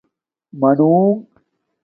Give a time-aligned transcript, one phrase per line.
[0.59, 1.07] مانونݣ